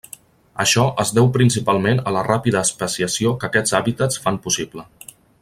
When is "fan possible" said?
4.25-4.89